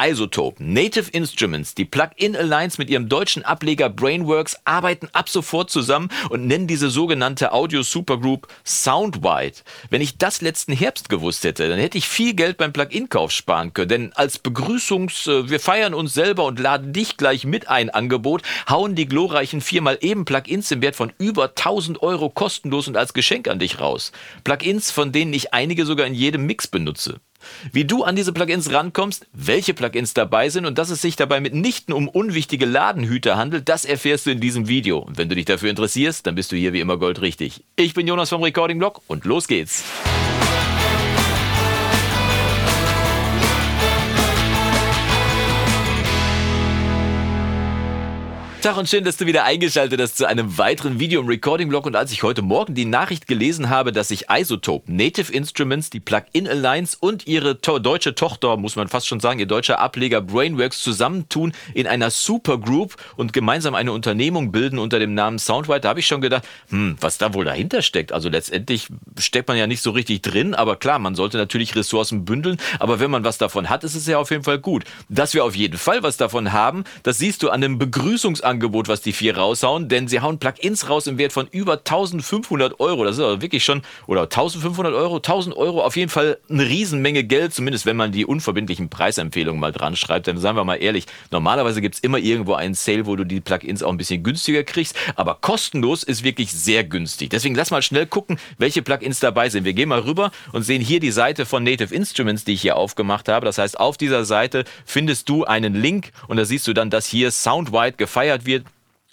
[0.00, 6.08] Isotope, Native Instruments, die Plug-in Alliance mit ihrem deutschen Ableger Brainworks arbeiten ab sofort zusammen
[6.30, 9.56] und nennen diese sogenannte Audio Supergroup Soundwide.
[9.90, 13.74] Wenn ich das letzten Herbst gewusst hätte, dann hätte ich viel Geld beim Plug-in-Kauf sparen
[13.74, 13.88] können.
[13.88, 18.42] Denn als Begrüßungs-, äh, wir feiern uns selber und laden dich gleich mit ein Angebot,
[18.68, 23.14] hauen die glorreichen viermal eben Plugins im Wert von über 1000 Euro kostenlos und als
[23.14, 24.12] Geschenk an dich raus.
[24.44, 27.20] Plugins, von denen ich einige sogar in jedem Mix benutze.
[27.72, 31.40] Wie du an diese Plugins rankommst, welche Plugins dabei sind und dass es sich dabei
[31.40, 34.98] mitnichten um unwichtige Ladenhüter handelt, das erfährst du in diesem Video.
[34.98, 37.64] Und wenn du dich dafür interessierst, dann bist du hier wie immer goldrichtig.
[37.76, 39.84] Ich bin Jonas vom Recording Blog und los geht's.
[48.60, 51.86] Tag und schön, dass du wieder eingeschaltet hast zu einem weiteren Video im Recording-Blog.
[51.86, 56.00] Und als ich heute Morgen die Nachricht gelesen habe, dass sich Isotope, Native Instruments, die
[56.00, 60.20] Plug-in Alliance und ihre to deutsche Tochter, muss man fast schon sagen, ihr deutscher Ableger
[60.20, 65.90] Brainworks zusammentun in einer Supergroup und gemeinsam eine Unternehmung bilden unter dem Namen Soundwide, da
[65.90, 68.12] habe ich schon gedacht, hm, was da wohl dahinter steckt.
[68.12, 68.88] Also letztendlich
[69.20, 72.56] steckt man ja nicht so richtig drin, aber klar, man sollte natürlich Ressourcen bündeln.
[72.80, 74.82] Aber wenn man was davon hat, ist es ja auf jeden Fall gut.
[75.08, 78.88] Dass wir auf jeden Fall was davon haben, das siehst du an dem Begrüßungs Angebot,
[78.88, 83.04] was die vier raushauen, denn sie hauen Plugins raus im Wert von über 1500 Euro.
[83.04, 87.24] Das ist aber wirklich schon, oder 1500 Euro, 1000 Euro, auf jeden Fall eine Riesenmenge
[87.24, 90.26] Geld, zumindest wenn man die unverbindlichen Preisempfehlungen mal dran schreibt.
[90.26, 93.40] Denn seien wir mal ehrlich, normalerweise gibt es immer irgendwo einen Sale, wo du die
[93.40, 97.30] Plugins auch ein bisschen günstiger kriegst, aber kostenlos ist wirklich sehr günstig.
[97.30, 99.64] Deswegen lass mal schnell gucken, welche Plugins dabei sind.
[99.64, 102.76] Wir gehen mal rüber und sehen hier die Seite von Native Instruments, die ich hier
[102.76, 103.44] aufgemacht habe.
[103.44, 107.06] Das heißt, auf dieser Seite findest du einen Link und da siehst du dann, dass
[107.06, 108.64] hier Soundwide gefeiert gefeiert wird.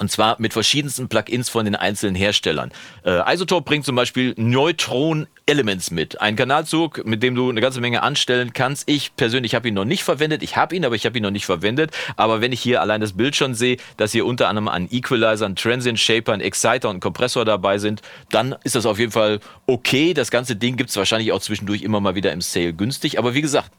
[0.00, 2.70] Und zwar mit verschiedensten Plugins von den einzelnen Herstellern.
[3.04, 6.20] Äh, Isotope bringt zum Beispiel Neutron Elements mit.
[6.20, 8.88] Ein Kanalzug, mit dem du eine ganze Menge anstellen kannst.
[8.88, 10.44] Ich persönlich habe ihn noch nicht verwendet.
[10.44, 11.90] Ich habe ihn, aber ich habe ihn noch nicht verwendet.
[12.14, 15.46] Aber wenn ich hier allein das Bild schon sehe, dass hier unter anderem ein Equalizer,
[15.46, 19.40] ein Transient Shaper, ein Exciter und Kompressor dabei sind, dann ist das auf jeden Fall
[19.66, 20.14] okay.
[20.14, 23.18] Das ganze Ding gibt es wahrscheinlich auch zwischendurch immer mal wieder im Sale günstig.
[23.18, 23.72] Aber wie gesagt,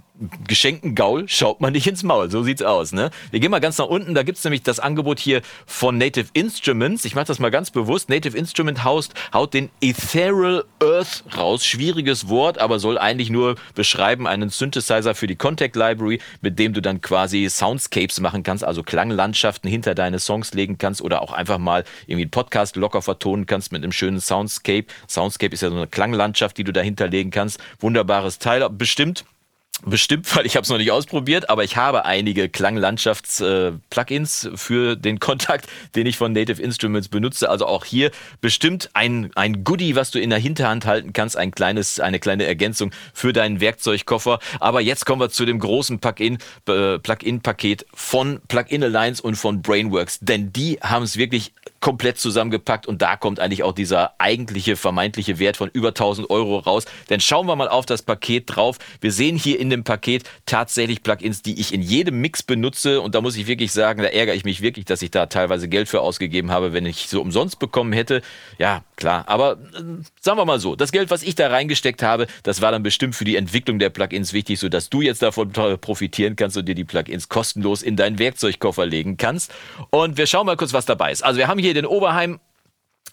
[0.47, 2.29] geschenkten Gaul schaut man nicht ins Maul.
[2.29, 2.91] So sieht's aus.
[2.91, 3.09] Ne?
[3.31, 4.13] Wir gehen mal ganz nach unten.
[4.13, 7.05] Da gibt's nämlich das Angebot hier von Native Instruments.
[7.05, 8.09] Ich mache das mal ganz bewusst.
[8.09, 11.65] Native Instrument haust, haut den Ethereal Earth raus.
[11.65, 16.73] Schwieriges Wort, aber soll eigentlich nur beschreiben einen Synthesizer für die Contact Library, mit dem
[16.73, 21.31] du dann quasi Soundscapes machen kannst, also Klanglandschaften hinter deine Songs legen kannst oder auch
[21.31, 24.85] einfach mal irgendwie einen Podcast locker vertonen kannst mit einem schönen Soundscape.
[25.07, 27.59] Soundscape ist ja so eine Klanglandschaft, die du dahinter legen kannst.
[27.79, 28.69] Wunderbares Teil.
[28.69, 29.25] Bestimmt
[29.85, 34.95] Bestimmt, weil ich habe es noch nicht ausprobiert, aber ich habe einige Klanglandschafts-Plugins äh, für
[34.97, 37.49] den Kontakt, den ich von Native Instruments benutze.
[37.49, 41.51] Also auch hier bestimmt ein, ein Goodie, was du in der Hinterhand halten kannst, ein
[41.51, 44.39] kleines, eine kleine Ergänzung für deinen Werkzeugkoffer.
[44.59, 50.19] Aber jetzt kommen wir zu dem großen äh, Plugin-Paket von Plugin Alliance und von Brainworks,
[50.19, 55.39] denn die haben es wirklich komplett zusammengepackt und da kommt eigentlich auch dieser eigentliche vermeintliche
[55.39, 56.85] Wert von über 1000 Euro raus.
[57.09, 58.77] Denn schauen wir mal auf das Paket drauf.
[59.01, 63.15] Wir sehen hier in dem Paket tatsächlich Plugins, die ich in jedem Mix benutze und
[63.15, 65.89] da muss ich wirklich sagen, da ärgere ich mich wirklich, dass ich da teilweise Geld
[65.89, 68.21] für ausgegeben habe, wenn ich so umsonst bekommen hätte.
[68.57, 72.27] Ja, klar, aber äh, sagen wir mal so, das Geld, was ich da reingesteckt habe,
[72.43, 76.35] das war dann bestimmt für die Entwicklung der Plugins wichtig, sodass du jetzt davon profitieren
[76.35, 79.53] kannst und dir die Plugins kostenlos in deinen Werkzeugkoffer legen kannst.
[79.89, 81.23] Und wir schauen mal kurz, was dabei ist.
[81.23, 82.39] Also wir haben hier den Oberheim,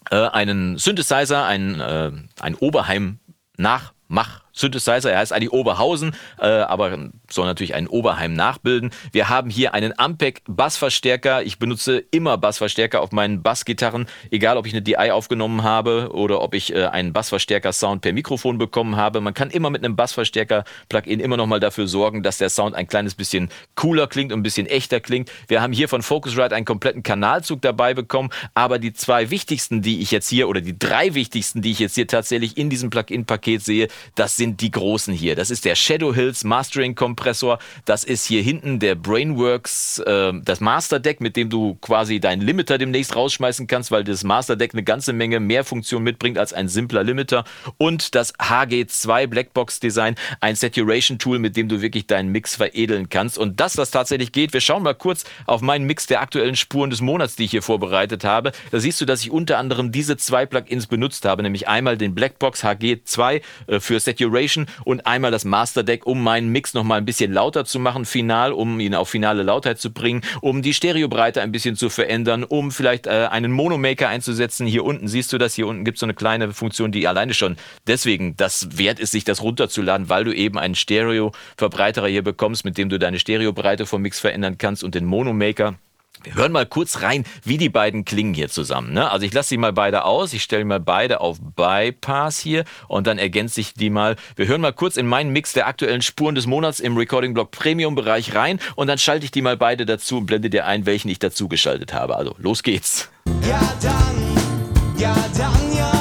[0.09, 3.19] äh, einen Synthesizer, einen, äh, ein Oberheim
[3.57, 5.11] Nachmach Synthesizer.
[5.11, 8.91] Er heißt eigentlich Oberhausen, äh, aber soll natürlich einen Oberheim nachbilden.
[9.11, 11.43] Wir haben hier einen Ampeg Bassverstärker.
[11.43, 16.41] Ich benutze immer Bassverstärker auf meinen Bassgitarren, egal ob ich eine DI aufgenommen habe oder
[16.41, 19.21] ob ich äh, einen Bassverstärker-Sound per Mikrofon bekommen habe.
[19.21, 22.87] Man kann immer mit einem Bassverstärker-Plugin immer noch mal dafür sorgen, dass der Sound ein
[22.87, 25.31] kleines bisschen cooler klingt und ein bisschen echter klingt.
[25.47, 30.01] Wir haben hier von Focusrite einen kompletten Kanalzug dabei bekommen, aber die zwei wichtigsten, die
[30.01, 33.63] ich jetzt hier oder die drei wichtigsten, die ich jetzt hier tatsächlich in diesem Plugin-Paket
[33.63, 35.35] sehe, das sind sind die großen hier.
[35.35, 37.59] Das ist der Shadow Hills Mastering Kompressor.
[37.83, 42.41] Das ist hier hinten der Brainworks, äh, das Master Deck, mit dem du quasi deinen
[42.41, 46.53] Limiter demnächst rausschmeißen kannst, weil das Master Deck eine ganze Menge mehr Funktion mitbringt als
[46.53, 47.43] ein simpler Limiter.
[47.77, 53.09] Und das HG2 Blackbox Design, ein Saturation Tool, mit dem du wirklich deinen Mix veredeln
[53.09, 53.37] kannst.
[53.37, 57.01] Und das tatsächlich geht, wir schauen mal kurz auf meinen Mix der aktuellen Spuren des
[57.01, 58.53] Monats, die ich hier vorbereitet habe.
[58.71, 62.15] Da siehst du, dass ich unter anderem diese zwei Plugins benutzt habe, nämlich einmal den
[62.15, 66.99] Blackbox HG2 äh, für Saturation Saturation und einmal das Master Deck, um meinen Mix nochmal
[66.99, 70.73] ein bisschen lauter zu machen, final, um ihn auf finale Lautheit zu bringen, um die
[70.73, 74.67] Stereobreite ein bisschen zu verändern, um vielleicht äh, einen Monomaker einzusetzen.
[74.67, 77.33] Hier unten siehst du das, hier unten gibt es so eine kleine Funktion, die alleine
[77.33, 77.57] schon
[77.87, 82.77] deswegen das wert ist, sich das runterzuladen, weil du eben einen Stereo-Verbreiterer hier bekommst, mit
[82.77, 85.75] dem du deine Stereobreite vom Mix verändern kannst und den Monomaker.
[86.23, 88.93] Wir hören mal kurz rein, wie die beiden klingen hier zusammen.
[88.93, 89.09] Ne?
[89.09, 93.07] Also ich lasse sie mal beide aus, ich stelle mal beide auf Bypass hier und
[93.07, 94.15] dann ergänze ich die mal.
[94.35, 97.51] Wir hören mal kurz in meinen Mix der aktuellen Spuren des Monats im Recording Block
[97.51, 100.85] Premium Bereich rein und dann schalte ich die mal beide dazu und blende dir ein,
[100.85, 102.15] welchen ich dazu geschaltet habe.
[102.15, 103.09] Also los geht's.
[103.47, 105.96] Ja dann, ja dann, ja.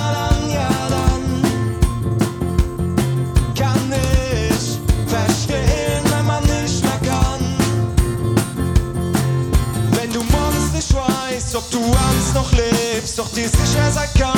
[12.53, 14.36] lèvres, sortez ces chaises à.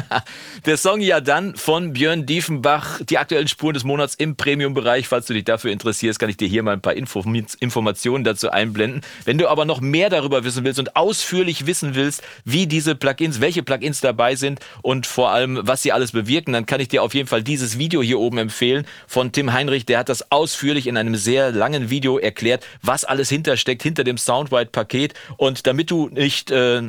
[0.66, 5.08] Der Song ja dann von Björn Diefenbach, die aktuellen Spuren des Monats im Premium-Bereich.
[5.08, 7.22] Falls du dich dafür interessierst, kann ich dir hier mal ein paar Info
[7.60, 9.02] Informationen dazu einblenden.
[9.24, 13.40] Wenn du aber noch mehr darüber wissen willst und ausführlich wissen willst, wie diese Plugins,
[13.40, 17.02] welche Plugins dabei sind und vor allem, was sie alles bewirken, dann kann ich dir
[17.02, 19.86] auf jeden Fall dieses Video hier oben empfehlen von Tim Heinrich.
[19.86, 24.18] Der hat das ausführlich in einem sehr langen Video erklärt, was alles hintersteckt, hinter dem
[24.18, 25.14] Soundwide-Paket.
[25.36, 26.82] Und damit du nicht äh,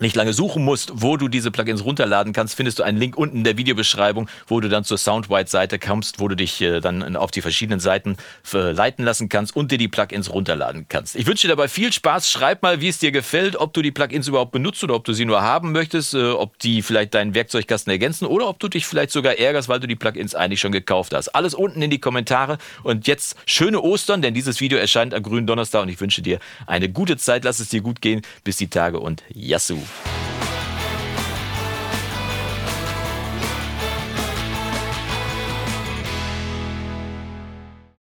[0.00, 3.38] nicht lange suchen musst, wo du diese Plugins runterladen kannst, findest du einen Link unten
[3.38, 7.30] in der Videobeschreibung, wo du dann zur Soundwide-Seite kommst, wo du dich äh, dann auf
[7.30, 8.16] die verschiedenen Seiten
[8.52, 11.16] äh, leiten lassen kannst und dir die Plugins runterladen kannst.
[11.16, 12.30] Ich wünsche dir dabei viel Spaß.
[12.30, 15.12] Schreib mal, wie es dir gefällt, ob du die Plugins überhaupt benutzt oder ob du
[15.12, 18.86] sie nur haben möchtest, äh, ob die vielleicht deinen Werkzeugkasten ergänzen oder ob du dich
[18.86, 21.28] vielleicht sogar ärgerst, weil du die Plugins eigentlich schon gekauft hast.
[21.28, 25.46] Alles unten in die Kommentare und jetzt schöne Ostern, denn dieses Video erscheint am grünen
[25.46, 27.44] Donnerstag und ich wünsche dir eine gute Zeit.
[27.44, 28.22] Lass es dir gut gehen.
[28.44, 29.80] Bis die Tage und Yassou.